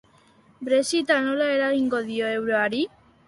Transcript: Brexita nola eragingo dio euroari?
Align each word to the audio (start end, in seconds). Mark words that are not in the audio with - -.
Brexita 0.69 1.17
nola 1.27 1.51
eragingo 1.57 2.01
dio 2.09 2.33
euroari? 2.41 2.81